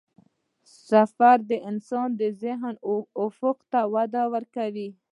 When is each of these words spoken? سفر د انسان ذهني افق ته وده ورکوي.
سفر 0.89 1.35
د 1.49 1.51
انسان 1.69 2.07
ذهني 2.43 2.73
افق 3.25 3.57
ته 3.71 3.79
وده 3.93 4.23
ورکوي. 4.33 4.89